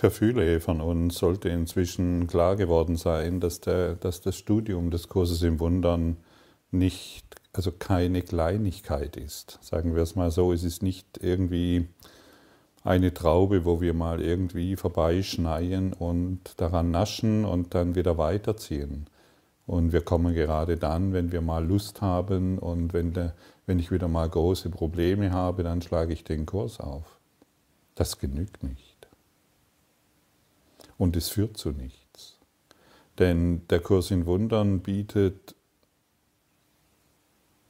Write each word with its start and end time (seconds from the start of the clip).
für 0.00 0.10
viele 0.10 0.60
von 0.60 0.80
uns 0.80 1.18
sollte 1.18 1.50
inzwischen 1.50 2.26
klar 2.26 2.56
geworden 2.56 2.96
sein, 2.96 3.38
dass, 3.38 3.60
der, 3.60 3.96
dass 3.96 4.22
das 4.22 4.34
Studium 4.34 4.90
des 4.90 5.08
Kurses 5.08 5.42
im 5.42 5.60
Wundern 5.60 6.16
nicht, 6.70 7.26
also 7.52 7.70
keine 7.70 8.22
Kleinigkeit 8.22 9.18
ist. 9.18 9.58
Sagen 9.60 9.94
wir 9.94 10.02
es 10.02 10.16
mal 10.16 10.30
so, 10.30 10.54
es 10.54 10.64
ist 10.64 10.82
nicht 10.82 11.18
irgendwie 11.20 11.86
eine 12.82 13.12
Traube, 13.12 13.66
wo 13.66 13.82
wir 13.82 13.92
mal 13.92 14.22
irgendwie 14.22 14.74
vorbeischneien 14.74 15.92
und 15.92 16.54
daran 16.56 16.90
naschen 16.90 17.44
und 17.44 17.74
dann 17.74 17.94
wieder 17.94 18.16
weiterziehen. 18.16 19.06
Und 19.66 19.92
wir 19.92 20.00
kommen 20.00 20.34
gerade 20.34 20.78
dann, 20.78 21.12
wenn 21.12 21.30
wir 21.30 21.42
mal 21.42 21.62
Lust 21.62 22.00
haben 22.00 22.58
und 22.58 22.94
wenn, 22.94 23.12
der, 23.12 23.34
wenn 23.66 23.78
ich 23.78 23.90
wieder 23.90 24.08
mal 24.08 24.30
große 24.30 24.70
Probleme 24.70 25.30
habe, 25.30 25.62
dann 25.62 25.82
schlage 25.82 26.14
ich 26.14 26.24
den 26.24 26.46
Kurs 26.46 26.80
auf. 26.80 27.18
Das 27.96 28.18
genügt 28.18 28.62
nicht. 28.62 28.89
Und 31.00 31.16
es 31.16 31.30
führt 31.30 31.56
zu 31.56 31.70
nichts. 31.70 32.36
Denn 33.18 33.66
der 33.68 33.80
Kurs 33.80 34.10
in 34.10 34.26
Wundern 34.26 34.80
bietet 34.80 35.54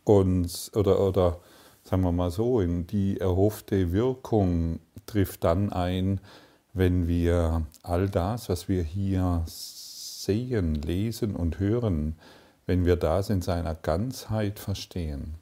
uns 0.02 0.74
oder, 0.74 0.98
oder 0.98 1.38
sagen 1.84 2.02
wir 2.02 2.10
mal 2.10 2.32
so, 2.32 2.60
die 2.60 3.20
erhoffte 3.20 3.92
Wirkung 3.92 4.80
trifft 5.06 5.44
dann 5.44 5.72
ein, 5.72 6.18
wenn 6.72 7.06
wir 7.06 7.66
all 7.84 8.08
das, 8.08 8.48
was 8.48 8.68
wir 8.68 8.82
hier 8.82 9.44
sehen, 9.46 10.74
lesen 10.74 11.36
und 11.36 11.60
hören, 11.60 12.16
wenn 12.66 12.84
wir 12.84 12.96
das 12.96 13.30
in 13.30 13.42
seiner 13.42 13.76
Ganzheit 13.76 14.58
verstehen. 14.58 15.34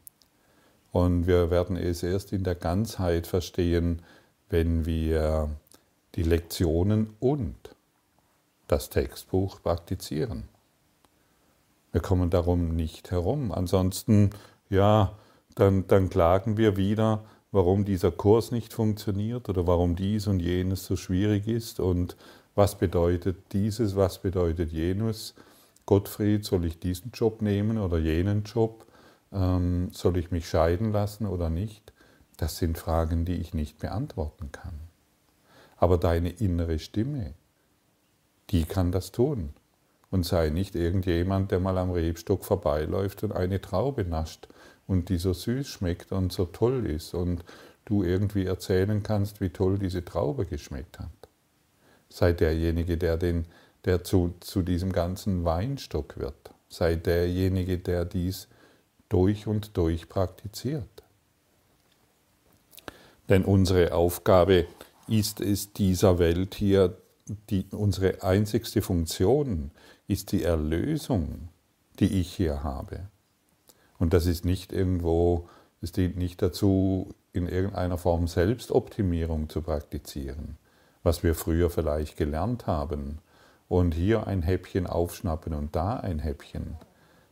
Und 0.92 1.26
wir 1.26 1.50
werden 1.50 1.78
es 1.78 2.02
erst 2.02 2.34
in 2.34 2.44
der 2.44 2.54
Ganzheit 2.54 3.26
verstehen, 3.26 4.02
wenn 4.50 4.84
wir 4.84 5.48
die 6.16 6.22
Lektionen 6.22 7.14
und 7.18 7.54
das 8.68 8.90
Textbuch 8.90 9.62
praktizieren. 9.62 10.44
Wir 11.92 12.00
kommen 12.00 12.30
darum 12.30 12.76
nicht 12.76 13.10
herum. 13.10 13.50
Ansonsten, 13.50 14.30
ja, 14.68 15.16
dann, 15.54 15.86
dann 15.86 16.10
klagen 16.10 16.56
wir 16.56 16.76
wieder, 16.76 17.24
warum 17.50 17.84
dieser 17.84 18.10
Kurs 18.10 18.52
nicht 18.52 18.72
funktioniert 18.72 19.48
oder 19.48 19.66
warum 19.66 19.96
dies 19.96 20.26
und 20.26 20.40
jenes 20.40 20.84
so 20.84 20.96
schwierig 20.96 21.48
ist 21.48 21.80
und 21.80 22.16
was 22.54 22.76
bedeutet 22.76 23.52
dieses, 23.52 23.96
was 23.96 24.20
bedeutet 24.20 24.72
jenes. 24.72 25.34
Gottfried, 25.86 26.44
soll 26.44 26.66
ich 26.66 26.78
diesen 26.78 27.12
Job 27.12 27.40
nehmen 27.40 27.78
oder 27.78 27.98
jenen 27.98 28.44
Job? 28.44 28.84
Ähm, 29.32 29.88
soll 29.92 30.18
ich 30.18 30.30
mich 30.30 30.48
scheiden 30.48 30.92
lassen 30.92 31.26
oder 31.26 31.50
nicht? 31.50 31.92
Das 32.36 32.58
sind 32.58 32.76
Fragen, 32.76 33.24
die 33.24 33.36
ich 33.36 33.54
nicht 33.54 33.78
beantworten 33.78 34.52
kann. 34.52 34.74
Aber 35.76 35.96
deine 35.96 36.30
innere 36.30 36.78
Stimme, 36.78 37.34
die 38.50 38.64
kann 38.64 38.92
das 38.92 39.12
tun. 39.12 39.50
Und 40.10 40.24
sei 40.24 40.48
nicht 40.48 40.74
irgendjemand, 40.74 41.50
der 41.50 41.60
mal 41.60 41.76
am 41.76 41.90
Rebstock 41.90 42.44
vorbeiläuft 42.44 43.22
und 43.22 43.32
eine 43.32 43.60
Traube 43.60 44.04
nascht 44.04 44.48
und 44.86 45.10
die 45.10 45.18
so 45.18 45.34
süß 45.34 45.66
schmeckt 45.68 46.12
und 46.12 46.32
so 46.32 46.46
toll 46.46 46.86
ist 46.86 47.14
und 47.14 47.44
du 47.84 48.02
irgendwie 48.02 48.46
erzählen 48.46 49.02
kannst, 49.02 49.40
wie 49.40 49.50
toll 49.50 49.78
diese 49.78 50.04
Traube 50.04 50.46
geschmeckt 50.46 50.98
hat. 50.98 51.10
Sei 52.08 52.32
derjenige, 52.32 52.96
der, 52.96 53.18
den, 53.18 53.44
der 53.84 54.02
zu, 54.02 54.34
zu 54.40 54.62
diesem 54.62 54.92
ganzen 54.92 55.44
Weinstock 55.44 56.18
wird. 56.18 56.50
Sei 56.68 56.96
derjenige, 56.96 57.78
der 57.78 58.04
dies 58.04 58.48
durch 59.08 59.46
und 59.46 59.76
durch 59.76 60.08
praktiziert. 60.08 61.02
Denn 63.28 63.44
unsere 63.44 63.92
Aufgabe 63.92 64.66
ist 65.06 65.40
es, 65.40 65.72
dieser 65.72 66.18
Welt 66.18 66.54
hier, 66.54 66.96
die, 67.50 67.66
unsere 67.72 68.22
einzigste 68.22 68.82
Funktion 68.82 69.70
ist 70.06 70.32
die 70.32 70.42
Erlösung, 70.42 71.48
die 72.00 72.20
ich 72.20 72.32
hier 72.32 72.62
habe. 72.62 73.08
Und 73.98 74.12
das 74.12 74.26
ist 74.26 74.44
nicht 74.44 74.72
irgendwo, 74.72 75.48
es 75.80 75.92
dient 75.92 76.16
nicht 76.16 76.40
dazu, 76.42 77.14
in 77.32 77.46
irgendeiner 77.46 77.98
Form 77.98 78.26
Selbstoptimierung 78.26 79.48
zu 79.48 79.62
praktizieren, 79.62 80.56
was 81.02 81.22
wir 81.22 81.34
früher 81.34 81.70
vielleicht 81.70 82.16
gelernt 82.16 82.66
haben. 82.66 83.18
Und 83.68 83.94
hier 83.94 84.26
ein 84.26 84.42
Häppchen 84.42 84.86
aufschnappen 84.86 85.52
und 85.52 85.76
da 85.76 85.96
ein 85.96 86.20
Häppchen. 86.20 86.76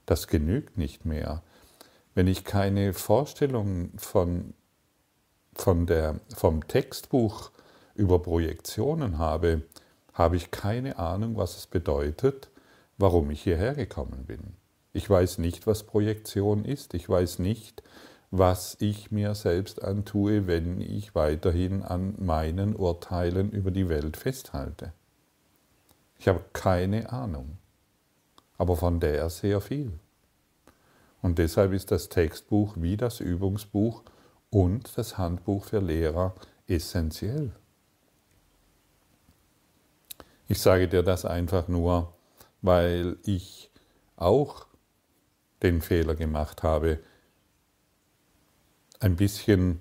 Das 0.04 0.26
genügt 0.26 0.76
nicht 0.76 1.06
mehr. 1.06 1.42
Wenn 2.14 2.26
ich 2.26 2.44
keine 2.44 2.92
Vorstellung 2.92 3.90
von 3.96 4.52
von 5.56 5.86
der, 5.86 6.20
vom 6.34 6.66
Textbuch 6.66 7.50
über 7.94 8.22
Projektionen 8.22 9.18
habe, 9.18 9.62
habe 10.16 10.36
ich 10.36 10.50
keine 10.50 10.98
Ahnung, 10.98 11.36
was 11.36 11.58
es 11.58 11.66
bedeutet, 11.66 12.48
warum 12.96 13.30
ich 13.30 13.42
hierher 13.42 13.74
gekommen 13.74 14.24
bin. 14.26 14.54
Ich 14.94 15.08
weiß 15.08 15.38
nicht, 15.38 15.66
was 15.66 15.82
Projektion 15.82 16.64
ist. 16.64 16.94
Ich 16.94 17.06
weiß 17.06 17.38
nicht, 17.38 17.82
was 18.30 18.78
ich 18.80 19.10
mir 19.10 19.34
selbst 19.34 19.82
antue, 19.82 20.46
wenn 20.46 20.80
ich 20.80 21.14
weiterhin 21.14 21.82
an 21.82 22.14
meinen 22.18 22.74
Urteilen 22.74 23.50
über 23.50 23.70
die 23.70 23.90
Welt 23.90 24.16
festhalte. 24.16 24.94
Ich 26.18 26.28
habe 26.28 26.40
keine 26.54 27.12
Ahnung, 27.12 27.58
aber 28.56 28.76
von 28.76 29.00
der 29.00 29.28
sehr 29.28 29.60
viel. 29.60 29.92
Und 31.20 31.38
deshalb 31.38 31.74
ist 31.74 31.90
das 31.90 32.08
Textbuch 32.08 32.76
wie 32.78 32.96
das 32.96 33.20
Übungsbuch 33.20 34.02
und 34.48 34.96
das 34.96 35.18
Handbuch 35.18 35.66
für 35.66 35.80
Lehrer 35.80 36.34
essentiell. 36.66 37.52
Ich 40.48 40.60
sage 40.60 40.88
dir 40.88 41.02
das 41.02 41.24
einfach 41.24 41.66
nur, 41.68 42.14
weil 42.62 43.16
ich 43.24 43.70
auch 44.16 44.66
den 45.62 45.80
Fehler 45.80 46.14
gemacht 46.14 46.62
habe, 46.62 47.00
ein 49.00 49.16
bisschen, 49.16 49.80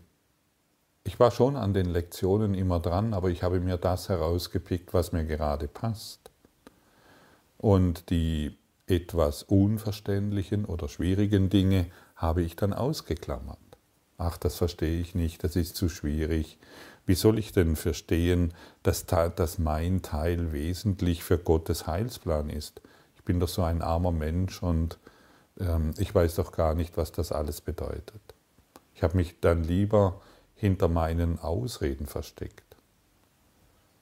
ich 1.03 1.19
war 1.19 1.31
schon 1.31 1.55
an 1.55 1.73
den 1.73 1.85
Lektionen 1.85 2.53
immer 2.53 2.79
dran, 2.79 3.13
aber 3.13 3.29
ich 3.29 3.43
habe 3.43 3.59
mir 3.59 3.77
das 3.77 4.09
herausgepickt, 4.09 4.93
was 4.93 5.11
mir 5.11 5.25
gerade 5.25 5.67
passt. 5.67 6.31
Und 7.57 8.09
die 8.09 8.57
etwas 8.87 9.43
unverständlichen 9.43 10.65
oder 10.65 10.87
schwierigen 10.87 11.49
Dinge 11.49 11.87
habe 12.15 12.41
ich 12.41 12.55
dann 12.55 12.73
ausgeklammert. 12.73 13.57
Ach, 14.17 14.37
das 14.37 14.55
verstehe 14.55 14.99
ich 14.99 15.15
nicht, 15.15 15.43
das 15.43 15.55
ist 15.55 15.75
zu 15.75 15.89
schwierig. 15.89 16.57
Wie 17.05 17.15
soll 17.15 17.37
ich 17.37 17.51
denn 17.51 17.75
verstehen, 17.75 18.53
dass, 18.81 19.05
dass 19.05 19.57
mein 19.59 20.01
Teil 20.01 20.53
wesentlich 20.53 21.23
für 21.23 21.37
Gottes 21.37 21.85
Heilsplan 21.85 22.49
ist? 22.49 22.81
Ich 23.15 23.23
bin 23.23 23.39
doch 23.39 23.49
so 23.49 23.63
ein 23.63 23.81
armer 23.81 24.11
Mensch 24.11 24.63
und 24.63 24.97
ähm, 25.59 25.93
ich 25.97 26.13
weiß 26.15 26.35
doch 26.35 26.51
gar 26.51 26.75
nicht, 26.75 26.97
was 26.97 27.11
das 27.11 27.31
alles 27.31 27.61
bedeutet. 27.61 28.21
Ich 28.93 29.03
habe 29.03 29.17
mich 29.17 29.39
dann 29.41 29.63
lieber 29.63 30.21
hinter 30.55 30.87
meinen 30.87 31.37
Ausreden 31.39 32.07
versteckt. 32.07 32.63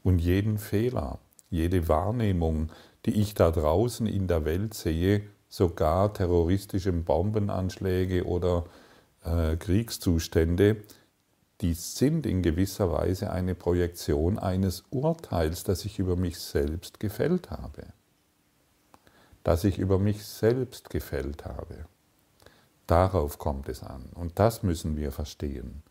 Und 0.04 0.20
jeden 0.20 0.60
Fehler, 0.60 1.20
jede 1.50 1.88
Wahrnehmung, 1.88 2.72
die 3.06 3.20
ich 3.20 3.34
da 3.34 3.52
draußen 3.52 4.06
in 4.06 4.28
der 4.28 4.46
Welt 4.46 4.74
sehe, 4.74 5.24
sogar 5.50 6.14
terroristische 6.14 6.92
Bombenanschläge 6.92 8.26
oder 8.26 8.66
äh, 9.24 9.56
Kriegszustände, 9.58 10.78
die 11.62 11.74
sind 11.74 12.26
in 12.26 12.42
gewisser 12.42 12.92
Weise 12.92 13.32
eine 13.32 13.56
Projektion 13.56 14.38
eines 14.38 14.84
Urteils, 14.90 15.64
das 15.64 15.86
ich 15.86 16.00
über 16.00 16.16
mich 16.16 16.40
selbst 16.40 17.00
gefällt 17.00 17.52
habe. 17.52 17.88
Das 19.44 19.64
ich 19.64 19.78
über 19.78 20.00
mich 20.00 20.26
selbst 20.26 20.90
gefällt 20.90 21.46
habe. 21.46 21.86
Darauf 22.88 23.40
kommt 23.40 23.70
es 23.70 23.82
an. 23.82 24.04
Und 24.14 24.40
das 24.40 24.64
müssen 24.64 24.98
wir 24.98 25.12
verstehen. 25.12 25.84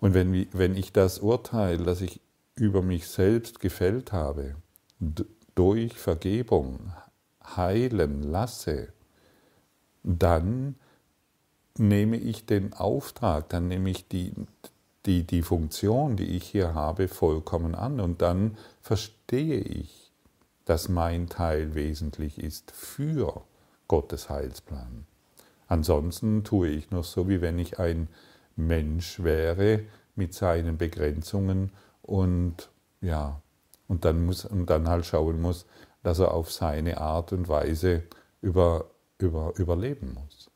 Und 0.00 0.14
wenn, 0.14 0.46
wenn 0.52 0.76
ich 0.76 0.92
das 0.92 1.18
Urteil, 1.18 1.78
das 1.78 2.00
ich 2.00 2.20
über 2.54 2.82
mich 2.82 3.08
selbst 3.08 3.60
gefällt 3.60 4.12
habe, 4.12 4.56
durch 5.54 5.98
Vergebung 5.98 6.92
heilen 7.44 8.22
lasse, 8.22 8.92
dann 10.02 10.76
nehme 11.78 12.16
ich 12.16 12.46
den 12.46 12.72
Auftrag, 12.72 13.48
dann 13.48 13.68
nehme 13.68 13.90
ich 13.90 14.08
die, 14.08 14.32
die, 15.06 15.24
die 15.24 15.42
Funktion, 15.42 16.16
die 16.16 16.36
ich 16.36 16.44
hier 16.44 16.74
habe, 16.74 17.08
vollkommen 17.08 17.74
an 17.74 18.00
und 18.00 18.22
dann 18.22 18.56
verstehe 18.80 19.60
ich, 19.60 20.12
dass 20.64 20.88
mein 20.88 21.28
Teil 21.28 21.74
wesentlich 21.74 22.38
ist 22.38 22.72
für 22.72 23.42
Gottes 23.88 24.28
Heilsplan. 24.28 25.06
Ansonsten 25.68 26.44
tue 26.44 26.68
ich 26.68 26.90
noch 26.90 27.04
so, 27.04 27.28
wie 27.28 27.40
wenn 27.40 27.58
ich 27.58 27.78
ein 27.78 28.08
Mensch 28.56 29.22
wäre 29.22 29.80
mit 30.14 30.34
seinen 30.34 30.76
Begrenzungen 30.78 31.70
und 32.02 32.68
ja, 33.00 33.40
und 33.88 34.04
dann, 34.04 34.24
muss, 34.24 34.44
und 34.44 34.68
dann 34.70 34.88
halt 34.88 35.06
schauen 35.06 35.40
muss, 35.40 35.66
dass 36.02 36.18
er 36.18 36.32
auf 36.32 36.52
seine 36.52 36.98
Art 36.98 37.32
und 37.32 37.48
Weise 37.48 38.02
über, 38.40 38.86
über, 39.18 39.52
überleben 39.56 40.14
muss. 40.14 40.50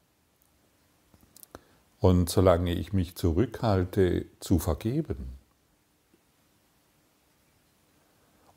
Und 2.00 2.28
solange 2.28 2.74
ich 2.74 2.92
mich 2.92 3.14
zurückhalte 3.14 4.26
zu 4.40 4.58
vergeben, 4.58 5.38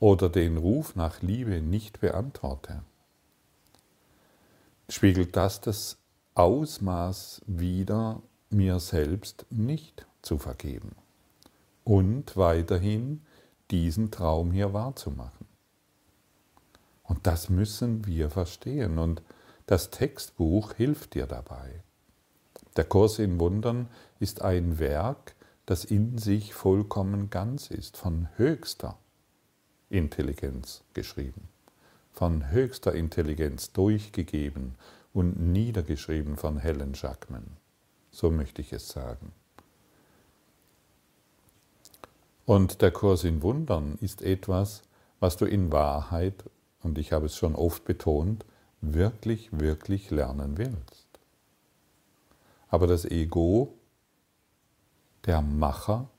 oder 0.04 0.28
den 0.28 0.58
Ruf 0.58 0.98
nach 0.98 1.22
Liebe 1.22 1.62
nicht 1.62 2.02
beantworte, 2.02 2.84
spiegelt 4.90 5.38
das 5.38 5.62
das 5.62 5.98
Ausmaß 6.36 7.42
wider, 7.48 8.22
mir 8.50 8.82
selbst 8.82 9.46
nicht 9.50 10.06
zu 10.22 10.38
vergeben 10.38 10.92
und 11.86 12.36
weiterhin 12.36 13.22
diesen 13.72 14.12
Traum 14.12 14.52
hier 14.52 14.74
wahrzumachen. 14.74 15.48
Und 17.04 17.26
das 17.26 17.50
müssen 17.50 18.06
wir 18.06 18.30
verstehen 18.30 18.98
und 18.98 19.22
das 19.68 19.90
Textbuch 19.90 20.74
hilft 20.74 21.14
dir 21.14 21.28
dabei. 21.28 21.82
Der 22.76 22.86
Kurs 22.86 23.20
in 23.20 23.40
Wundern 23.40 23.88
ist 24.20 24.42
ein 24.42 24.80
Werk, 24.80 25.36
das 25.66 25.86
in 25.86 26.18
sich 26.18 26.54
vollkommen 26.54 27.30
ganz 27.30 27.70
ist, 27.70 27.98
von 27.98 28.28
höchster 28.36 28.98
Intelligenz 29.90 30.84
geschrieben, 30.94 31.50
von 32.12 32.50
höchster 32.50 32.94
Intelligenz 32.94 33.72
durchgegeben 33.74 34.76
und 35.14 35.40
niedergeschrieben 35.40 36.36
von 36.36 36.58
Helen 36.58 36.94
Jackman. 36.96 37.46
So 38.12 38.32
möchte 38.32 38.62
ich 38.62 38.74
es 38.74 38.90
sagen. 38.90 39.34
Und 42.46 42.82
der 42.82 42.92
Kurs 42.92 43.24
in 43.24 43.42
Wundern 43.42 43.98
ist 44.02 44.22
etwas, 44.22 44.82
was 45.20 45.38
du 45.38 45.46
in 45.46 45.72
Wahrheit, 45.72 46.44
und 46.82 46.98
ich 46.98 47.14
habe 47.14 47.28
es 47.28 47.38
schon 47.38 47.56
oft 47.56 47.86
betont, 47.86 48.46
wirklich, 48.82 49.50
wirklich 49.58 50.10
lernen 50.10 50.58
willst. 50.58 51.03
Aber 52.74 52.88
das 52.88 53.06
Ego, 53.06 53.72
der 55.28 55.44
Macher 55.44 56.10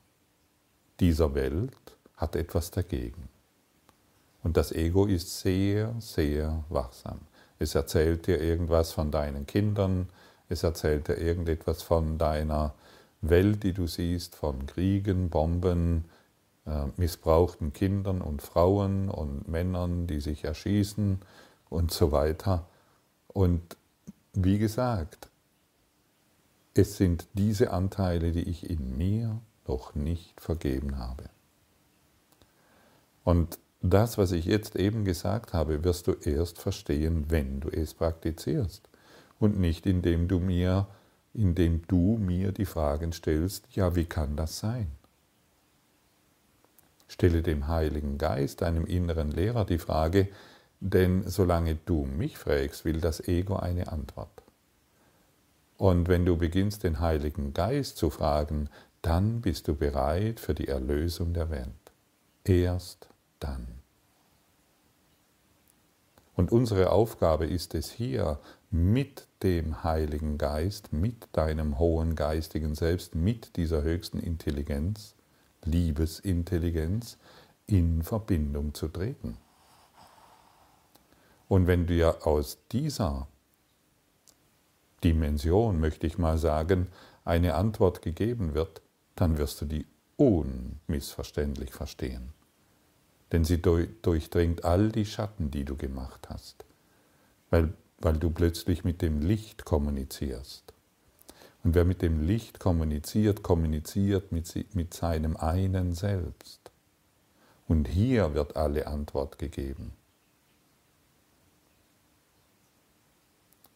dieser 1.01 1.35
Welt, 1.35 1.75
hat 2.15 2.37
etwas 2.37 2.71
dagegen. 2.71 3.27
Und 4.41 4.55
das 4.55 4.71
Ego 4.71 5.05
ist 5.05 5.41
sehr, 5.41 5.93
sehr 5.99 6.63
wachsam. 6.69 7.19
Es 7.59 7.75
erzählt 7.75 8.27
dir 8.27 8.39
irgendwas 8.39 8.93
von 8.93 9.11
deinen 9.11 9.45
Kindern, 9.45 10.07
es 10.47 10.63
erzählt 10.63 11.09
dir 11.09 11.17
irgendetwas 11.17 11.83
von 11.83 12.17
deiner 12.17 12.73
Welt, 13.19 13.63
die 13.63 13.73
du 13.73 13.85
siehst, 13.85 14.33
von 14.37 14.65
Kriegen, 14.65 15.29
Bomben, 15.29 16.05
äh, 16.65 16.85
missbrauchten 16.95 17.73
Kindern 17.73 18.21
und 18.21 18.41
Frauen 18.41 19.09
und 19.09 19.49
Männern, 19.49 20.07
die 20.07 20.21
sich 20.21 20.45
erschießen 20.45 21.19
und 21.69 21.91
so 21.91 22.13
weiter. 22.13 22.65
Und 23.27 23.75
wie 24.31 24.57
gesagt, 24.57 25.27
es 26.75 26.97
sind 26.97 27.27
diese 27.33 27.71
Anteile, 27.71 28.31
die 28.31 28.47
ich 28.47 28.69
in 28.69 28.97
mir 28.97 29.41
noch 29.67 29.95
nicht 29.95 30.39
vergeben 30.39 30.99
habe. 30.99 31.29
Und 33.23 33.57
das, 33.81 34.17
was 34.17 34.31
ich 34.31 34.45
jetzt 34.45 34.75
eben 34.75 35.05
gesagt 35.05 35.53
habe, 35.53 35.83
wirst 35.83 36.05
du 36.07 36.13
erst 36.13 36.59
verstehen, 36.59 37.25
wenn 37.29 37.59
du 37.59 37.69
es 37.69 37.95
praktizierst 37.95 38.87
und 39.39 39.59
nicht 39.59 39.87
indem 39.87 40.27
du 40.27 40.39
mir 40.39 40.87
indem 41.35 41.81
du 41.87 42.17
mir 42.17 42.51
die 42.51 42.65
Fragen 42.65 43.11
stellst, 43.11 43.67
ja, 43.75 43.95
wie 43.95 44.05
kann 44.05 44.35
das 44.35 44.59
sein? 44.59 44.87
Stelle 47.07 47.43
dem 47.43 47.67
Heiligen 47.67 48.17
Geist, 48.17 48.61
deinem 48.61 48.85
inneren 48.85 49.31
Lehrer, 49.31 49.65
die 49.65 49.77
Frage, 49.77 50.29
denn 50.79 51.27
solange 51.27 51.75
du 51.75 52.05
mich 52.05 52.37
fragst, 52.37 52.85
will 52.85 53.01
das 53.01 53.19
Ego 53.27 53.57
eine 53.57 53.91
Antwort. 53.91 54.44
Und 55.77 56.07
wenn 56.07 56.25
du 56.25 56.37
beginnst, 56.37 56.83
den 56.83 56.99
Heiligen 56.99 57.53
Geist 57.53 57.97
zu 57.97 58.09
fragen, 58.09 58.69
dann 59.01 59.41
bist 59.41 59.67
du 59.67 59.75
bereit 59.75 60.39
für 60.39 60.53
die 60.53 60.67
Erlösung 60.67 61.33
der 61.33 61.49
Welt. 61.49 61.69
Erst 62.43 63.07
dann. 63.39 63.67
Und 66.35 66.51
unsere 66.51 66.91
Aufgabe 66.91 67.45
ist 67.45 67.75
es 67.75 67.91
hier, 67.91 68.39
mit 68.71 69.27
dem 69.41 69.83
Heiligen 69.83 70.37
Geist, 70.37 70.91
mit 70.91 71.27
deinem 71.31 71.79
hohen 71.79 72.15
geistigen 72.15 72.75
Selbst, 72.75 73.15
mit 73.15 73.55
dieser 73.55 73.83
höchsten 73.83 74.19
Intelligenz, 74.19 75.15
Liebesintelligenz, 75.63 77.17
in 77.67 78.03
Verbindung 78.03 78.73
zu 78.73 78.87
treten. 78.87 79.37
Und 81.47 81.67
wenn 81.67 81.87
dir 81.87 82.25
aus 82.27 82.57
dieser 82.71 83.27
Dimension, 85.05 85.79
möchte 85.79 86.07
ich 86.07 86.17
mal 86.17 86.39
sagen, 86.39 86.87
eine 87.25 87.53
Antwort 87.53 88.01
gegeben 88.01 88.55
wird, 88.55 88.81
dann 89.15 89.37
wirst 89.37 89.61
du 89.61 89.65
die 89.65 89.85
unmissverständlich 90.17 91.71
verstehen. 91.73 92.33
Denn 93.31 93.45
sie 93.45 93.61
durchdringt 93.61 94.65
all 94.65 94.91
die 94.91 95.05
Schatten, 95.05 95.51
die 95.51 95.63
du 95.63 95.77
gemacht 95.77 96.27
hast, 96.29 96.65
weil, 97.51 97.73
weil 97.99 98.17
du 98.17 98.31
plötzlich 98.31 98.83
mit 98.83 99.03
dem 99.03 99.21
Licht 99.21 99.63
kommunizierst. 99.63 100.73
Und 101.63 101.75
wer 101.75 101.85
mit 101.85 102.01
dem 102.01 102.25
Licht 102.25 102.59
kommuniziert, 102.59 103.43
kommuniziert 103.43 104.31
mit, 104.31 104.75
mit 104.75 104.93
seinem 104.95 105.37
einen 105.37 105.93
Selbst. 105.93 106.71
Und 107.67 107.87
hier 107.87 108.33
wird 108.33 108.55
alle 108.55 108.87
Antwort 108.87 109.37
gegeben. 109.37 109.93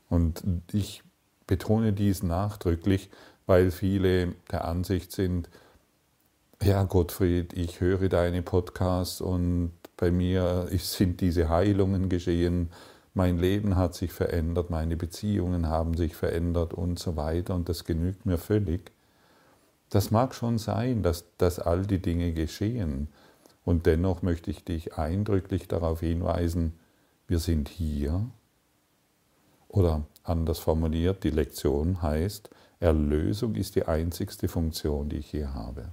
Und 0.09 0.43
ich 0.71 1.03
betone 1.49 1.93
dies 1.93 2.21
nachdrücklich, 2.21 3.09
weil 3.47 3.71
viele 3.71 4.35
der 4.51 4.65
Ansicht 4.65 5.11
sind, 5.11 5.49
ja 6.61 6.83
Gottfried, 6.83 7.53
ich 7.53 7.81
höre 7.81 8.07
deine 8.07 8.43
Podcasts 8.43 9.19
und 9.19 9.71
bei 9.97 10.11
mir 10.11 10.67
sind 10.77 11.21
diese 11.21 11.49
Heilungen 11.49 12.07
geschehen, 12.07 12.69
mein 13.15 13.39
Leben 13.39 13.75
hat 13.75 13.95
sich 13.95 14.13
verändert, 14.13 14.69
meine 14.69 14.95
Beziehungen 14.95 15.67
haben 15.67 15.97
sich 15.97 16.15
verändert 16.15 16.75
und 16.75 16.99
so 16.99 17.15
weiter 17.15 17.55
und 17.55 17.67
das 17.67 17.83
genügt 17.83 18.27
mir 18.27 18.37
völlig. 18.37 18.91
Das 19.89 20.11
mag 20.11 20.35
schon 20.35 20.59
sein, 20.59 21.01
dass, 21.01 21.25
dass 21.39 21.57
all 21.57 21.87
die 21.87 21.99
Dinge 21.99 22.31
geschehen 22.33 23.07
und 23.65 23.87
dennoch 23.87 24.21
möchte 24.21 24.51
ich 24.51 24.63
dich 24.63 24.99
eindrücklich 24.99 25.67
darauf 25.67 26.01
hinweisen, 26.01 26.77
wir 27.27 27.39
sind 27.39 27.69
hier, 27.69 28.29
oder 29.67 30.03
anders 30.29 30.59
formuliert, 30.59 31.23
die 31.23 31.31
Lektion 31.31 32.01
heißt, 32.01 32.49
Erlösung 32.79 33.55
ist 33.55 33.75
die 33.75 33.85
einzigste 33.85 34.47
Funktion, 34.47 35.09
die 35.09 35.17
ich 35.17 35.29
hier 35.29 35.53
habe. 35.53 35.91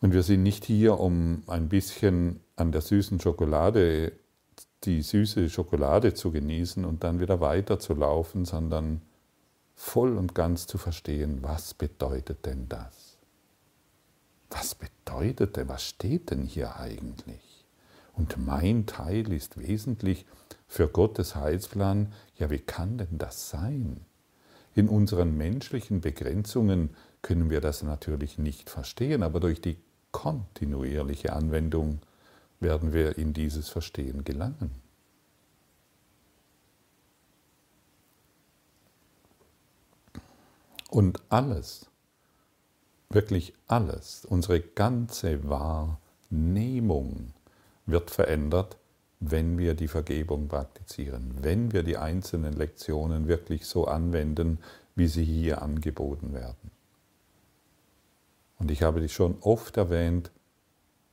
Und 0.00 0.12
wir 0.12 0.22
sind 0.22 0.42
nicht 0.42 0.64
hier, 0.64 1.00
um 1.00 1.42
ein 1.46 1.68
bisschen 1.68 2.40
an 2.56 2.72
der 2.72 2.82
süßen 2.82 3.20
Schokolade, 3.20 4.12
die 4.84 5.02
süße 5.02 5.50
Schokolade 5.50 6.14
zu 6.14 6.30
genießen 6.30 6.84
und 6.84 7.02
dann 7.02 7.20
wieder 7.20 7.40
weiterzulaufen, 7.40 8.44
sondern 8.44 9.02
voll 9.74 10.16
und 10.16 10.34
ganz 10.34 10.66
zu 10.66 10.78
verstehen, 10.78 11.38
was 11.42 11.74
bedeutet 11.74 12.46
denn 12.46 12.68
das? 12.68 13.16
Was 14.50 14.74
bedeutet 14.74 15.56
denn, 15.56 15.68
was 15.68 15.84
steht 15.84 16.30
denn 16.30 16.42
hier 16.42 16.76
eigentlich? 16.76 17.47
Und 18.18 18.36
mein 18.44 18.84
Teil 18.86 19.32
ist 19.32 19.58
wesentlich 19.58 20.26
für 20.66 20.88
Gottes 20.88 21.36
Heilsplan, 21.36 22.12
ja, 22.36 22.50
wie 22.50 22.58
kann 22.58 22.98
denn 22.98 23.16
das 23.16 23.48
sein? 23.48 24.04
In 24.74 24.88
unseren 24.88 25.36
menschlichen 25.36 26.00
Begrenzungen 26.00 26.90
können 27.22 27.48
wir 27.48 27.60
das 27.60 27.84
natürlich 27.84 28.36
nicht 28.36 28.70
verstehen, 28.70 29.22
aber 29.22 29.38
durch 29.38 29.60
die 29.60 29.78
kontinuierliche 30.10 31.32
Anwendung 31.32 32.00
werden 32.58 32.92
wir 32.92 33.18
in 33.18 33.32
dieses 33.32 33.68
Verstehen 33.68 34.24
gelangen. 34.24 34.72
Und 40.90 41.20
alles, 41.28 41.86
wirklich 43.10 43.54
alles, 43.68 44.24
unsere 44.24 44.60
ganze 44.60 45.48
Wahrnehmung 45.48 47.32
wird 47.88 48.10
verändert, 48.10 48.76
wenn 49.20 49.58
wir 49.58 49.74
die 49.74 49.88
Vergebung 49.88 50.48
praktizieren, 50.48 51.34
wenn 51.40 51.72
wir 51.72 51.82
die 51.82 51.96
einzelnen 51.96 52.52
Lektionen 52.52 53.26
wirklich 53.26 53.66
so 53.66 53.86
anwenden, 53.86 54.58
wie 54.94 55.08
sie 55.08 55.24
hier 55.24 55.62
angeboten 55.62 56.32
werden. 56.32 56.70
Und 58.58 58.70
ich 58.70 58.82
habe 58.82 59.00
dich 59.00 59.12
schon 59.12 59.38
oft 59.40 59.76
erwähnt, 59.76 60.30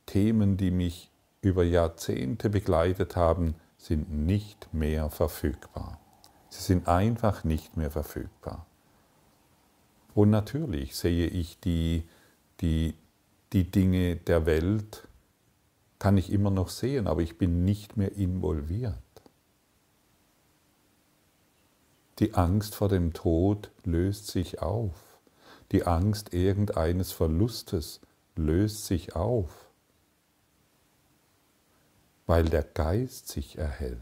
Themen, 0.04 0.56
die 0.56 0.70
mich 0.70 1.10
über 1.40 1.64
Jahrzehnte 1.64 2.50
begleitet 2.50 3.16
haben, 3.16 3.54
sind 3.78 4.10
nicht 4.10 4.72
mehr 4.72 5.10
verfügbar. 5.10 6.00
Sie 6.48 6.62
sind 6.62 6.88
einfach 6.88 7.44
nicht 7.44 7.76
mehr 7.76 7.90
verfügbar. 7.90 8.66
Und 10.14 10.30
natürlich 10.30 10.96
sehe 10.96 11.26
ich 11.26 11.60
die, 11.60 12.04
die, 12.60 12.94
die 13.52 13.70
Dinge 13.70 14.16
der 14.16 14.46
Welt 14.46 15.05
kann 15.98 16.16
ich 16.16 16.30
immer 16.30 16.50
noch 16.50 16.68
sehen, 16.68 17.06
aber 17.06 17.22
ich 17.22 17.38
bin 17.38 17.64
nicht 17.64 17.96
mehr 17.96 18.12
involviert. 18.16 18.94
Die 22.18 22.34
Angst 22.34 22.74
vor 22.74 22.88
dem 22.88 23.12
Tod 23.12 23.70
löst 23.84 24.28
sich 24.28 24.62
auf. 24.62 25.18
Die 25.72 25.84
Angst 25.84 26.32
irgendeines 26.32 27.12
Verlustes 27.12 28.00
löst 28.36 28.86
sich 28.86 29.16
auf, 29.16 29.68
weil 32.26 32.44
der 32.44 32.62
Geist 32.62 33.28
sich 33.28 33.58
erhält. 33.58 34.00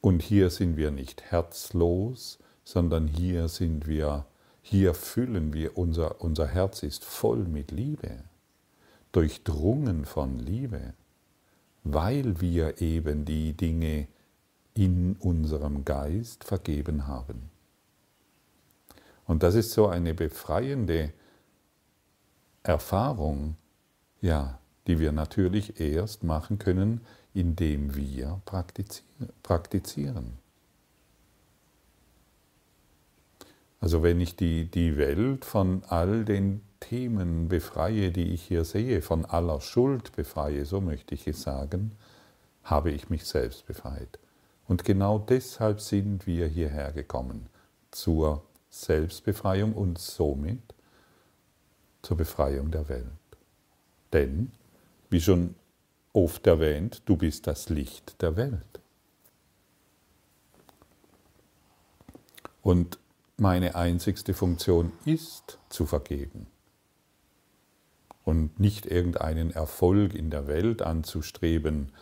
Und 0.00 0.22
hier 0.22 0.50
sind 0.50 0.76
wir 0.76 0.90
nicht 0.90 1.22
herzlos, 1.22 2.38
sondern 2.62 3.08
hier 3.08 3.48
sind 3.48 3.86
wir, 3.86 4.26
hier 4.66 4.94
füllen 4.94 5.52
wir, 5.52 5.76
unser, 5.76 6.22
unser 6.22 6.46
Herz 6.46 6.82
ist 6.82 7.04
voll 7.04 7.44
mit 7.44 7.70
Liebe, 7.70 8.24
durchdrungen 9.12 10.06
von 10.06 10.38
Liebe, 10.38 10.94
weil 11.82 12.40
wir 12.40 12.80
eben 12.80 13.26
die 13.26 13.52
Dinge 13.52 14.08
in 14.72 15.16
unserem 15.20 15.84
Geist 15.84 16.44
vergeben 16.44 17.06
haben. 17.06 17.50
Und 19.26 19.42
das 19.42 19.54
ist 19.54 19.72
so 19.72 19.86
eine 19.86 20.14
befreiende 20.14 21.12
Erfahrung, 22.62 23.56
ja, 24.22 24.58
die 24.86 24.98
wir 24.98 25.12
natürlich 25.12 25.78
erst 25.78 26.24
machen 26.24 26.58
können, 26.58 27.02
indem 27.34 27.94
wir 27.94 28.40
praktizieren. 29.42 30.38
Also 33.84 34.02
wenn 34.02 34.18
ich 34.18 34.34
die, 34.34 34.64
die 34.64 34.96
Welt 34.96 35.44
von 35.44 35.82
all 35.90 36.24
den 36.24 36.62
Themen 36.80 37.48
befreie, 37.48 38.12
die 38.12 38.32
ich 38.32 38.42
hier 38.42 38.64
sehe, 38.64 39.02
von 39.02 39.26
aller 39.26 39.60
Schuld 39.60 40.12
befreie, 40.16 40.64
so 40.64 40.80
möchte 40.80 41.14
ich 41.14 41.26
es 41.28 41.42
sagen, 41.42 41.92
habe 42.62 42.90
ich 42.90 43.10
mich 43.10 43.26
selbst 43.26 43.66
befreit. 43.66 44.18
Und 44.66 44.86
genau 44.86 45.18
deshalb 45.18 45.82
sind 45.82 46.26
wir 46.26 46.46
hierher 46.46 46.92
gekommen, 46.92 47.50
zur 47.90 48.42
Selbstbefreiung 48.70 49.74
und 49.74 49.98
somit 49.98 50.62
zur 52.00 52.16
Befreiung 52.16 52.70
der 52.70 52.88
Welt. 52.88 53.04
Denn, 54.14 54.50
wie 55.10 55.20
schon 55.20 55.56
oft 56.14 56.46
erwähnt, 56.46 57.02
du 57.04 57.18
bist 57.18 57.46
das 57.46 57.68
Licht 57.68 58.22
der 58.22 58.34
Welt. 58.36 58.80
Und 62.62 62.98
meine 63.36 63.74
einzigste 63.74 64.32
Funktion 64.32 64.92
ist 65.04 65.58
zu 65.68 65.86
vergeben 65.86 66.46
und 68.24 68.58
nicht 68.58 68.86
irgendeinen 68.86 69.50
Erfolg 69.50 70.14
in 70.14 70.30
der 70.30 70.46
Welt 70.46 70.82
anzustreben. 70.82 71.92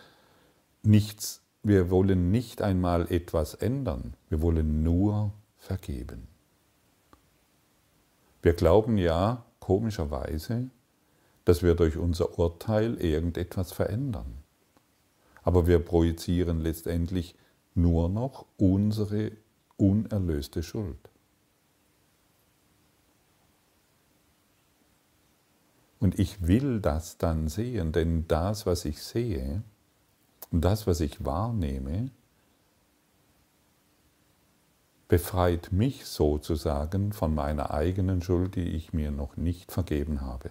Nichts, 0.83 1.43
wir 1.63 1.91
wollen 1.91 2.31
nicht 2.31 2.63
einmal 2.63 3.11
etwas 3.11 3.55
ändern, 3.55 4.15
wir 4.29 4.43
wollen 4.43 4.83
nur 4.83 5.33
vergeben. 5.59 6.29
Wir 8.43 8.55
glauben 8.55 8.99
ja 8.99 9.45
komischerweise, 9.61 10.71
dass 11.45 11.63
wir 11.63 11.75
durch 11.75 11.97
unser 11.97 12.39
Urteil 12.39 12.97
irgendetwas 12.97 13.73
verändern. 13.73 14.43
Aber 15.45 15.67
wir 15.67 15.79
projizieren 15.79 16.61
letztendlich 16.61 17.37
nur 17.75 18.09
noch 18.09 18.47
unsere 18.59 19.33
unerlöste 19.77 20.63
Schuld. 20.63 21.12
Und 26.03 26.19
ich 26.19 26.49
will 26.49 26.81
das 26.81 27.17
dann 27.17 27.47
sehen, 27.47 27.93
denn 27.93 28.27
das, 28.27 28.67
was 28.67 28.85
ich 28.87 29.01
sehe 29.05 29.63
und 30.51 30.65
das, 30.65 30.89
was 30.89 30.99
ich 30.99 31.25
wahrnehme, 31.25 32.11
befreit 35.07 35.71
mich 35.71 36.05
sozusagen 36.07 37.13
von 37.13 37.33
meiner 37.33 37.71
eigenen 37.71 38.21
Schuld, 38.21 38.57
die 38.57 38.71
ich 38.71 38.93
mir 38.93 39.13
noch 39.13 39.37
nicht 39.37 39.71
vergeben 39.71 40.23
habe. 40.23 40.51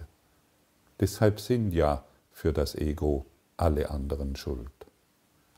Deshalb 1.00 1.38
sind 1.38 1.72
ja 1.72 2.02
für 2.30 2.54
das 2.54 2.74
Ego 2.74 3.26
alle 3.58 3.90
anderen 3.90 4.36
schuld. 4.36 4.72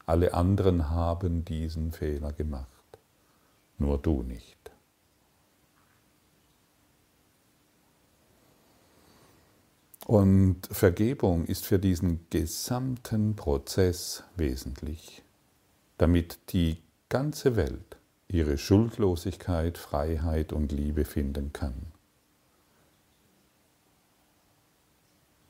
Alle 0.07 0.35
anderen 0.35 0.91
haben 0.91 1.45
diesen 1.45 1.93
Fehler 1.93 2.33
gemacht, 2.33 2.99
nur 3.79 3.99
du 3.99 4.25
nicht. 4.25 4.74
Und 10.07 10.67
Vergebung 10.71 11.47
ist 11.47 11.65
für 11.65 11.79
diesen 11.79 12.27
gesamten 12.29 13.37
Prozess 13.37 14.23
wesentlich, 14.37 15.23
damit 15.97 16.53
die 16.53 16.83
ganze 17.09 17.57
Welt 17.57 17.97
ihre 18.29 18.59
Schuldlosigkeit, 18.59 19.79
Freiheit 19.79 20.53
und 20.53 20.73
Liebe 20.73 21.07
finden 21.07 21.55
kann. 21.55 21.87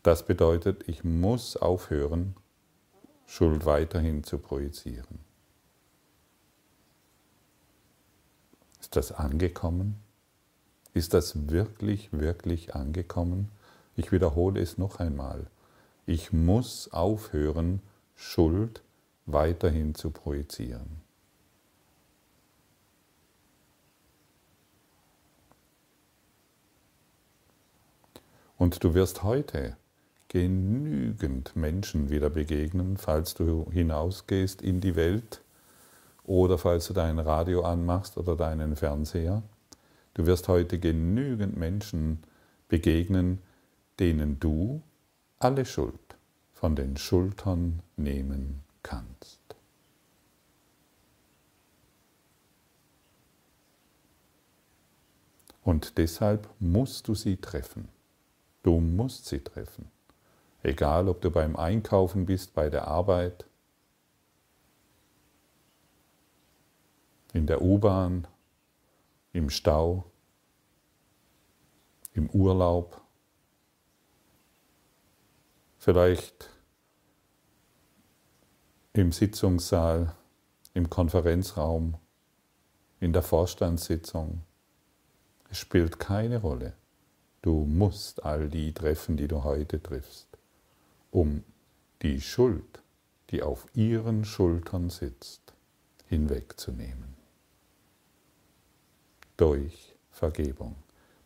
Das 0.04 0.24
bedeutet, 0.24 0.88
ich 0.88 1.02
muss 1.02 1.56
aufhören, 1.56 2.36
Schuld 3.26 3.64
weiterhin 3.64 4.22
zu 4.22 4.38
projizieren. 4.38 5.18
Ist 8.80 8.94
das 8.94 9.10
angekommen? 9.10 9.98
Ist 10.92 11.14
das 11.14 11.48
wirklich, 11.48 12.12
wirklich 12.12 12.74
angekommen? 12.76 13.50
Ich 13.96 14.12
wiederhole 14.12 14.60
es 14.60 14.78
noch 14.78 14.98
einmal. 14.98 15.46
Ich 16.06 16.32
muss 16.32 16.92
aufhören, 16.92 17.80
Schuld 18.14 18.82
weiterhin 19.26 19.94
zu 19.94 20.10
projizieren. 20.10 21.02
Und 28.56 28.84
du 28.84 28.94
wirst 28.94 29.22
heute 29.22 29.76
genügend 30.28 31.54
Menschen 31.54 32.10
wieder 32.10 32.30
begegnen, 32.30 32.96
falls 32.96 33.34
du 33.34 33.70
hinausgehst 33.70 34.62
in 34.62 34.80
die 34.80 34.96
Welt 34.96 35.42
oder 36.24 36.58
falls 36.58 36.86
du 36.86 36.92
dein 36.92 37.18
Radio 37.18 37.62
anmachst 37.62 38.16
oder 38.16 38.36
deinen 38.36 38.76
Fernseher. 38.76 39.42
Du 40.14 40.26
wirst 40.26 40.48
heute 40.48 40.78
genügend 40.78 41.56
Menschen 41.56 42.22
begegnen, 42.68 43.40
denen 43.98 44.40
du 44.40 44.82
alle 45.38 45.64
Schuld 45.64 46.16
von 46.52 46.76
den 46.76 46.96
Schultern 46.96 47.80
nehmen 47.96 48.62
kannst. 48.82 49.40
Und 55.62 55.96
deshalb 55.98 56.48
musst 56.58 57.08
du 57.08 57.14
sie 57.14 57.38
treffen. 57.38 57.88
Du 58.62 58.80
musst 58.80 59.26
sie 59.26 59.40
treffen. 59.40 59.90
Egal, 60.62 61.08
ob 61.08 61.20
du 61.20 61.30
beim 61.30 61.56
Einkaufen 61.56 62.26
bist, 62.26 62.54
bei 62.54 62.70
der 62.70 62.88
Arbeit, 62.88 63.46
in 67.32 67.46
der 67.46 67.60
U-Bahn, 67.60 68.26
im 69.32 69.50
Stau, 69.50 70.04
im 72.14 72.30
Urlaub, 72.30 73.03
vielleicht 75.84 76.48
im 78.94 79.12
Sitzungssaal, 79.12 80.14
im 80.72 80.88
Konferenzraum, 80.88 81.98
in 83.00 83.12
der 83.12 83.20
Vorstandssitzung. 83.22 84.40
Es 85.50 85.58
spielt 85.58 85.98
keine 85.98 86.40
Rolle. 86.40 86.72
Du 87.42 87.66
musst 87.66 88.24
all 88.24 88.48
die 88.48 88.72
treffen, 88.72 89.18
die 89.18 89.28
du 89.28 89.44
heute 89.44 89.82
triffst 89.82 90.38
um 91.10 91.44
die 92.02 92.20
Schuld, 92.20 92.82
die 93.30 93.42
auf 93.42 93.66
ihren 93.74 94.24
Schultern 94.24 94.88
sitzt, 94.88 95.52
hinwegzunehmen. 96.06 97.14
Durch 99.36 99.94
Vergebung. 100.10 100.76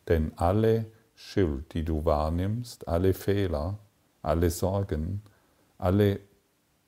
Denn 0.09 0.33
alle 0.35 0.85
Schuld, 1.15 1.73
die 1.73 1.83
du 1.83 2.03
wahrnimmst, 2.03 2.87
alle 2.89 3.13
Fehler, 3.13 3.79
alle 4.21 4.49
Sorgen, 4.49 5.21
alle 5.77 6.19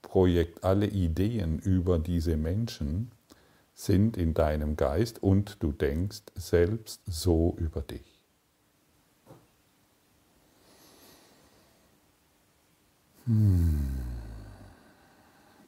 Projekt, 0.01 0.63
alle 0.63 0.87
Ideen 0.87 1.59
über 1.59 1.99
diese 1.99 2.37
Menschen 2.37 3.11
sind 3.73 4.17
in 4.17 4.33
deinem 4.33 4.75
Geist 4.75 5.23
und 5.23 5.63
du 5.63 5.71
denkst 5.71 6.21
selbst 6.35 7.01
so 7.05 7.55
über 7.57 7.81
dich. 7.81 8.21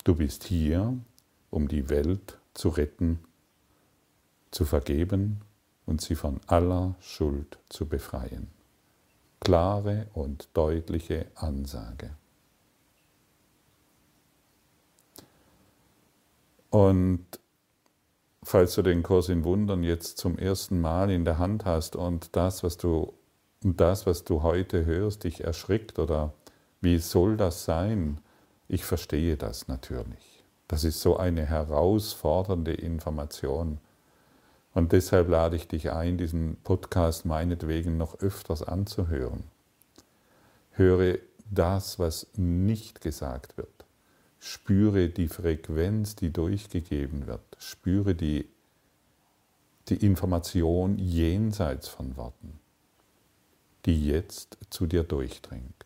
Du 0.03 0.15
bist 0.15 0.43
hier, 0.43 0.98
um 1.50 1.67
die 1.67 1.89
Welt 1.89 2.38
zu 2.53 2.70
retten, 2.70 3.20
zu 4.51 4.65
vergeben 4.65 5.41
und 5.86 6.01
sie 6.01 6.15
von 6.15 6.41
aller 6.48 6.96
Schuld 7.00 7.58
zu 7.70 7.88
befreien. 7.88 8.52
Klare 9.44 10.08
und 10.14 10.48
deutliche 10.54 11.26
Ansage. 11.36 12.12
Und 16.70 17.26
falls 18.42 18.74
du 18.76 18.82
den 18.82 19.04
Kurs 19.04 19.28
in 19.28 19.44
Wundern 19.44 19.84
jetzt 19.84 20.18
zum 20.18 20.38
ersten 20.38 20.80
Mal 20.80 21.12
in 21.12 21.26
der 21.26 21.40
Hand 21.40 21.66
hast 21.66 21.98
und 21.98 22.38
das, 22.38 22.64
was 22.64 22.78
du, 22.78 23.12
das, 23.62 24.08
was 24.08 24.24
du 24.24 24.44
heute 24.44 24.86
hörst, 24.86 25.26
dich 25.26 25.44
erschrickt 25.44 26.00
oder 26.00 26.34
wie 26.80 26.98
soll 26.98 27.36
das 27.36 27.66
sein? 27.66 28.22
Ich 28.70 28.86
verstehe 28.86 29.36
das 29.36 29.68
natürlich. 29.68 30.46
Das 30.70 30.86
ist 30.86 31.02
so 31.02 31.18
eine 31.18 31.46
herausfordernde 31.46 32.74
Information. 32.74 33.80
Und 34.74 34.92
deshalb 34.92 35.30
lade 35.30 35.56
ich 35.56 35.68
dich 35.68 35.92
ein, 35.92 36.18
diesen 36.18 36.58
Podcast 36.63 37.25
meinetwegen 37.25 37.98
noch 37.98 38.20
öfters 38.20 38.63
anzuhören. 38.63 39.44
Höre 40.72 41.20
das, 41.50 42.00
was 42.00 42.27
nicht 42.36 43.01
gesagt 43.01 43.58
wird. 43.58 43.86
Spüre 44.39 45.10
die 45.10 45.27
Frequenz, 45.27 46.15
die 46.15 46.34
durchgegeben 46.34 47.27
wird. 47.27 47.44
Spüre 47.60 48.15
die, 48.15 48.50
die 49.89 50.03
Information 50.03 50.98
jenseits 50.98 51.88
von 51.88 52.18
Worten, 52.18 52.60
die 53.86 54.08
jetzt 54.08 54.58
zu 54.72 54.88
dir 54.88 55.03
durchdringt. 55.03 55.86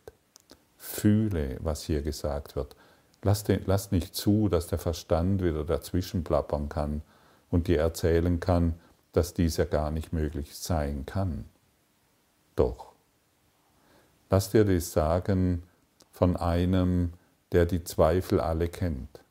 Fühle, 0.77 1.57
was 1.59 1.83
hier 1.83 2.01
gesagt 2.01 2.55
wird. 2.55 2.75
Lass, 3.21 3.43
den, 3.43 3.63
lass 3.65 3.91
nicht 3.91 4.15
zu, 4.15 4.47
dass 4.47 4.67
der 4.67 4.79
Verstand 4.79 5.43
wieder 5.43 5.65
dazwischen 5.65 6.23
plappern 6.23 6.69
kann 6.69 7.01
und 7.49 7.67
dir 7.67 7.79
erzählen 7.79 8.39
kann, 8.39 8.75
dass 9.13 9.33
dies 9.33 9.57
ja 9.57 9.65
gar 9.65 9.91
nicht 9.91 10.13
möglich 10.13 10.55
sein 10.55 11.05
kann. 11.05 11.45
Doch. 12.55 12.93
Lass 14.29 14.51
dir 14.51 14.65
das 14.65 14.91
sagen 14.91 15.63
von 16.11 16.35
einem, 16.35 17.13
der 17.51 17.65
die 17.65 17.83
Zweifel 17.83 18.39
alle 18.39 18.67
kennt, 18.67 19.21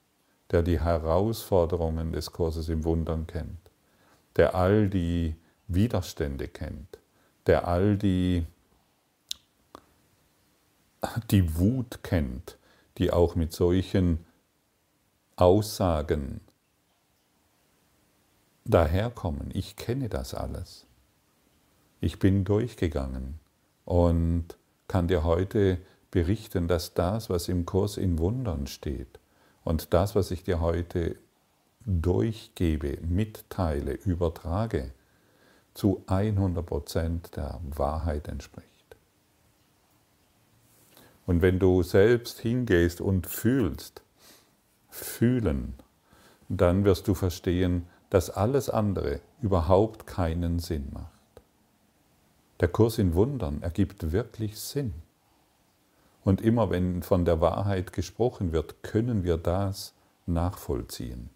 der 0.50 0.62
die 0.62 0.80
Herausforderungen 0.80 2.12
des 2.12 2.32
Kurses 2.32 2.68
im 2.68 2.84
Wundern 2.84 3.26
kennt, 3.26 3.58
der 4.36 4.54
all 4.54 4.88
die 4.88 5.36
Widerstände 5.68 6.48
kennt, 6.48 6.98
der 7.46 7.68
all 7.68 7.96
die, 7.96 8.46
die 11.30 11.58
Wut 11.58 12.02
kennt, 12.02 12.56
die 12.98 13.12
auch 13.12 13.34
mit 13.34 13.52
solchen 13.52 14.24
Aussagen 15.36 16.40
daherkommen. 18.66 19.50
Ich 19.52 19.76
kenne 19.76 20.08
das 20.08 20.34
alles. 20.34 20.86
Ich 22.00 22.18
bin 22.18 22.44
durchgegangen 22.44 23.38
und 23.84 24.56
kann 24.88 25.08
dir 25.08 25.24
heute 25.24 25.78
berichten, 26.10 26.68
dass 26.68 26.94
das, 26.94 27.30
was 27.30 27.48
im 27.48 27.66
Kurs 27.66 27.96
in 27.96 28.18
Wundern 28.18 28.66
steht 28.66 29.18
und 29.64 29.92
das, 29.94 30.14
was 30.14 30.30
ich 30.30 30.44
dir 30.44 30.60
heute 30.60 31.16
durchgebe, 31.84 32.98
mitteile, 33.02 33.92
übertrage, 33.92 34.92
zu 35.74 36.02
100% 36.06 37.34
der 37.34 37.60
Wahrheit 37.70 38.28
entspricht. 38.28 38.96
Und 41.26 41.42
wenn 41.42 41.58
du 41.58 41.82
selbst 41.82 42.40
hingehst 42.40 43.00
und 43.00 43.26
fühlst, 43.26 44.02
fühlen, 44.88 45.74
dann 46.48 46.84
wirst 46.84 47.08
du 47.08 47.14
verstehen, 47.14 47.86
dass 48.10 48.30
alles 48.30 48.70
andere 48.70 49.20
überhaupt 49.40 50.06
keinen 50.06 50.58
Sinn 50.58 50.88
macht. 50.92 51.10
Der 52.60 52.68
Kurs 52.68 52.98
in 52.98 53.14
Wundern 53.14 53.62
ergibt 53.62 54.12
wirklich 54.12 54.58
Sinn. 54.58 54.94
Und 56.24 56.40
immer 56.40 56.70
wenn 56.70 57.02
von 57.02 57.24
der 57.24 57.40
Wahrheit 57.40 57.92
gesprochen 57.92 58.52
wird, 58.52 58.82
können 58.82 59.24
wir 59.24 59.36
das 59.36 59.94
nachvollziehen. 60.26 61.30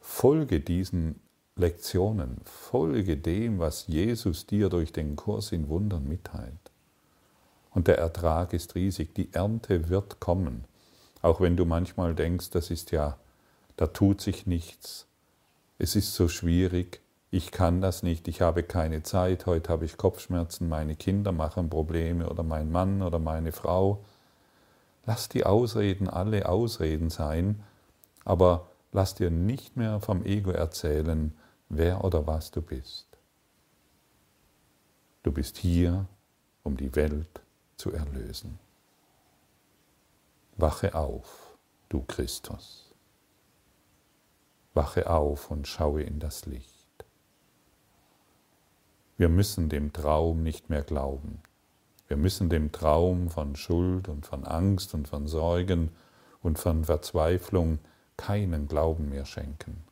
Folge 0.00 0.60
diesen 0.60 1.20
Lektionen, 1.56 2.40
folge 2.44 3.16
dem, 3.16 3.58
was 3.58 3.86
Jesus 3.86 4.46
dir 4.46 4.68
durch 4.68 4.92
den 4.92 5.16
Kurs 5.16 5.52
in 5.52 5.68
Wundern 5.68 6.08
mitteilt. 6.08 6.70
Und 7.70 7.88
der 7.88 7.98
Ertrag 7.98 8.52
ist 8.52 8.74
riesig, 8.74 9.14
die 9.14 9.32
Ernte 9.32 9.88
wird 9.88 10.20
kommen, 10.20 10.64
auch 11.20 11.40
wenn 11.40 11.56
du 11.56 11.64
manchmal 11.64 12.14
denkst, 12.14 12.50
das 12.50 12.70
ist 12.70 12.90
ja, 12.90 13.18
da 13.78 13.86
tut 13.86 14.20
sich 14.20 14.44
nichts, 14.44 15.06
es 15.78 15.94
ist 15.94 16.12
so 16.14 16.26
schwierig, 16.26 17.00
ich 17.30 17.52
kann 17.52 17.80
das 17.80 18.02
nicht, 18.02 18.26
ich 18.26 18.40
habe 18.40 18.64
keine 18.64 19.04
Zeit, 19.04 19.46
heute 19.46 19.70
habe 19.70 19.84
ich 19.84 19.96
Kopfschmerzen, 19.96 20.68
meine 20.68 20.96
Kinder 20.96 21.30
machen 21.30 21.70
Probleme 21.70 22.28
oder 22.28 22.42
mein 22.42 22.72
Mann 22.72 23.02
oder 23.02 23.20
meine 23.20 23.52
Frau. 23.52 24.04
Lass 25.06 25.28
die 25.28 25.46
Ausreden 25.46 26.08
alle 26.08 26.48
Ausreden 26.48 27.08
sein, 27.08 27.62
aber 28.24 28.66
lass 28.90 29.14
dir 29.14 29.30
nicht 29.30 29.76
mehr 29.76 30.00
vom 30.00 30.24
Ego 30.24 30.50
erzählen, 30.50 31.32
wer 31.68 32.02
oder 32.02 32.26
was 32.26 32.50
du 32.50 32.60
bist. 32.60 33.06
Du 35.22 35.30
bist 35.30 35.56
hier, 35.56 36.06
um 36.64 36.76
die 36.76 36.96
Welt 36.96 37.40
zu 37.76 37.92
erlösen. 37.92 38.58
Wache 40.56 40.96
auf, 40.96 41.56
du 41.88 42.02
Christus. 42.02 42.87
Wache 44.78 45.10
auf 45.10 45.50
und 45.50 45.66
schaue 45.66 46.02
in 46.04 46.20
das 46.20 46.46
Licht. 46.46 47.04
Wir 49.16 49.28
müssen 49.28 49.68
dem 49.68 49.92
Traum 49.92 50.44
nicht 50.44 50.70
mehr 50.70 50.82
glauben. 50.82 51.42
Wir 52.06 52.16
müssen 52.16 52.48
dem 52.48 52.70
Traum 52.70 53.28
von 53.28 53.56
Schuld 53.56 54.08
und 54.08 54.24
von 54.24 54.44
Angst 54.44 54.94
und 54.94 55.08
von 55.08 55.26
Sorgen 55.26 55.90
und 56.42 56.60
von 56.60 56.84
Verzweiflung 56.84 57.80
keinen 58.16 58.68
Glauben 58.68 59.08
mehr 59.08 59.24
schenken. 59.24 59.82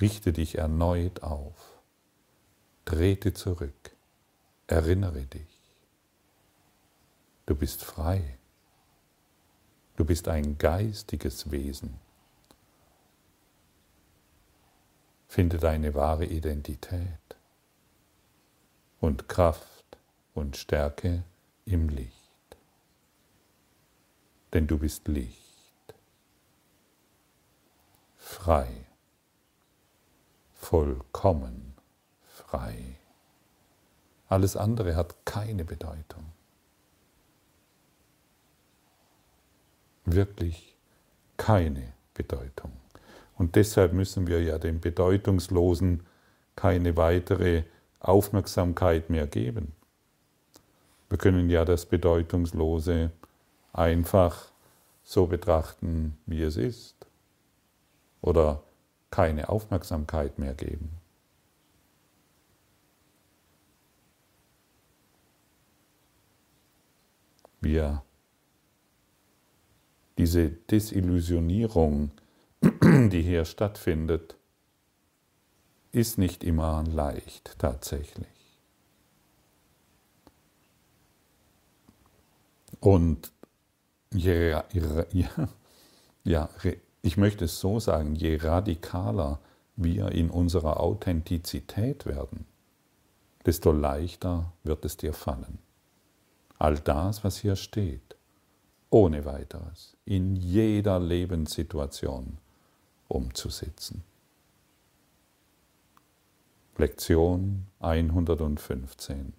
Richte 0.00 0.32
dich 0.32 0.58
erneut 0.58 1.22
auf. 1.22 1.78
Trete 2.84 3.32
zurück. 3.32 3.92
Erinnere 4.66 5.22
dich. 5.22 5.60
Du 7.46 7.54
bist 7.54 7.84
frei. 7.84 8.38
Du 9.94 10.04
bist 10.04 10.26
ein 10.26 10.58
geistiges 10.58 11.52
Wesen. 11.52 12.07
Finde 15.28 15.58
deine 15.58 15.94
wahre 15.94 16.24
Identität 16.24 17.36
und 18.98 19.28
Kraft 19.28 19.98
und 20.34 20.56
Stärke 20.56 21.22
im 21.66 21.90
Licht. 21.90 22.14
Denn 24.54 24.66
du 24.66 24.78
bist 24.78 25.06
Licht, 25.06 25.94
frei, 28.16 28.86
vollkommen 30.54 31.74
frei. 32.22 32.96
Alles 34.28 34.56
andere 34.56 34.96
hat 34.96 35.26
keine 35.26 35.64
Bedeutung. 35.64 36.32
Wirklich 40.06 40.74
keine 41.36 41.92
Bedeutung. 42.14 42.72
Und 43.38 43.54
deshalb 43.54 43.92
müssen 43.92 44.26
wir 44.26 44.42
ja 44.42 44.58
dem 44.58 44.80
Bedeutungslosen 44.80 46.02
keine 46.56 46.96
weitere 46.96 47.62
Aufmerksamkeit 48.00 49.10
mehr 49.10 49.26
geben. 49.26 49.72
Wir 51.08 51.18
können 51.18 51.48
ja 51.48 51.64
das 51.64 51.86
Bedeutungslose 51.86 53.12
einfach 53.72 54.50
so 55.04 55.26
betrachten, 55.26 56.18
wie 56.26 56.42
es 56.42 56.56
ist. 56.56 57.06
Oder 58.20 58.62
keine 59.10 59.48
Aufmerksamkeit 59.48 60.38
mehr 60.38 60.54
geben. 60.54 60.90
Wir 67.60 68.02
diese 70.18 70.50
Desillusionierung, 70.50 72.10
die 72.62 73.22
hier 73.22 73.44
stattfindet, 73.44 74.36
ist 75.92 76.18
nicht 76.18 76.44
immer 76.44 76.84
leicht 76.84 77.56
tatsächlich. 77.58 78.26
Und 82.80 83.32
je, 84.12 84.50
ja, 85.12 85.48
ja, 86.24 86.48
ich 87.02 87.16
möchte 87.16 87.46
es 87.46 87.58
so 87.58 87.80
sagen, 87.80 88.14
je 88.14 88.36
radikaler 88.36 89.40
wir 89.76 90.12
in 90.12 90.30
unserer 90.30 90.80
Authentizität 90.80 92.06
werden, 92.06 92.46
desto 93.46 93.72
leichter 93.72 94.52
wird 94.64 94.84
es 94.84 94.96
dir 94.96 95.12
fallen. 95.12 95.58
All 96.58 96.78
das, 96.78 97.22
was 97.22 97.38
hier 97.38 97.56
steht, 97.56 98.16
ohne 98.90 99.24
weiteres, 99.24 99.96
in 100.04 100.34
jeder 100.34 100.98
Lebenssituation 100.98 102.38
umzusetzen. 103.08 104.04
Lektion 106.76 107.66
115. 107.80 109.32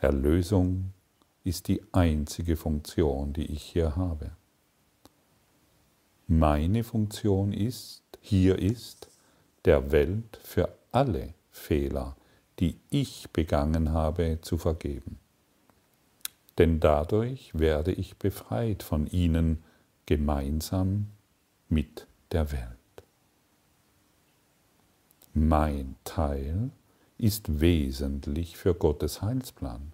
Erlösung 0.00 0.92
ist 1.42 1.68
die 1.68 1.82
einzige 1.92 2.56
Funktion, 2.56 3.32
die 3.32 3.46
ich 3.46 3.62
hier 3.62 3.96
habe. 3.96 4.30
Meine 6.26 6.84
Funktion 6.84 7.52
ist, 7.52 8.02
hier 8.20 8.58
ist, 8.58 9.08
der 9.64 9.92
Welt 9.92 10.38
für 10.42 10.74
alle 10.92 11.34
Fehler, 11.50 12.16
die 12.60 12.78
ich 12.90 13.30
begangen 13.32 13.92
habe, 13.92 14.38
zu 14.42 14.58
vergeben. 14.58 15.18
Denn 16.58 16.80
dadurch 16.80 17.58
werde 17.58 17.92
ich 17.92 18.16
befreit 18.16 18.82
von 18.82 19.06
ihnen 19.06 19.62
gemeinsam 20.06 21.08
mit 21.74 22.06
der 22.30 22.52
Welt. 22.52 22.68
Mein 25.32 25.96
Teil 26.04 26.70
ist 27.18 27.60
wesentlich 27.60 28.56
für 28.56 28.74
Gottes 28.74 29.22
Heilsplan. 29.22 29.92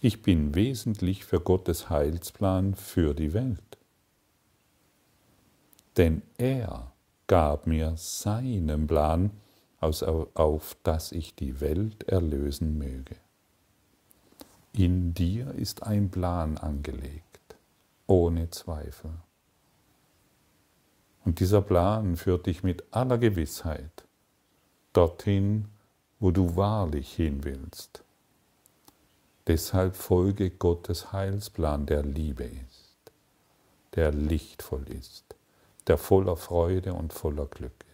Ich 0.00 0.22
bin 0.22 0.54
wesentlich 0.54 1.24
für 1.24 1.40
Gottes 1.40 1.90
Heilsplan 1.90 2.76
für 2.76 3.14
die 3.14 3.32
Welt. 3.32 3.78
Denn 5.96 6.22
er 6.38 6.92
gab 7.26 7.66
mir 7.66 7.94
seinen 7.96 8.86
Plan, 8.86 9.32
auf 9.80 10.76
dass 10.84 11.10
ich 11.10 11.34
die 11.34 11.60
Welt 11.60 12.04
erlösen 12.04 12.78
möge. 12.78 13.16
In 14.72 15.14
dir 15.14 15.52
ist 15.54 15.82
ein 15.82 16.10
Plan 16.10 16.58
angelegt, 16.58 17.56
ohne 18.06 18.50
Zweifel. 18.50 19.10
Und 21.24 21.40
dieser 21.40 21.62
Plan 21.62 22.16
führt 22.16 22.46
dich 22.46 22.62
mit 22.62 22.84
aller 22.90 23.18
Gewissheit 23.18 24.04
dorthin, 24.92 25.68
wo 26.20 26.30
du 26.30 26.56
wahrlich 26.56 27.14
hin 27.14 27.44
willst. 27.44 28.02
Deshalb 29.46 29.96
folge 29.96 30.50
Gottes 30.50 31.12
Heilsplan, 31.12 31.86
der 31.86 32.02
Liebe 32.02 32.44
ist, 32.44 33.12
der 33.94 34.12
lichtvoll 34.12 34.84
ist, 34.88 35.34
der 35.86 35.98
voller 35.98 36.36
Freude 36.36 36.94
und 36.94 37.12
voller 37.12 37.46
Glück 37.46 37.72
ist. 37.88 37.93